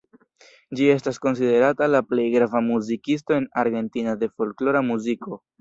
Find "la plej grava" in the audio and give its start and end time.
1.97-2.63